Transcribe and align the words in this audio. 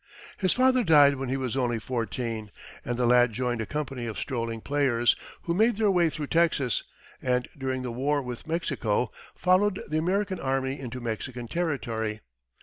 His 0.39 0.51
father 0.53 0.83
died 0.83 1.17
when 1.17 1.29
he 1.29 1.37
was 1.37 1.55
only 1.55 1.77
fourteen, 1.77 2.49
and 2.83 2.97
the 2.97 3.05
lad 3.05 3.33
joined 3.33 3.61
a 3.61 3.67
company 3.67 4.07
of 4.07 4.17
strolling 4.17 4.59
players, 4.59 5.15
who 5.43 5.53
made 5.53 5.75
their 5.75 5.91
way 5.91 6.09
through 6.09 6.25
Texas, 6.25 6.83
and 7.21 7.47
during 7.55 7.83
the 7.83 7.91
war 7.91 8.19
with 8.19 8.47
Mexico, 8.47 9.11
followed 9.35 9.79
the 9.87 9.99
American 9.99 10.39
army 10.39 10.79
into 10.79 10.99
Mexican 10.99 11.47
territory. 11.47 12.21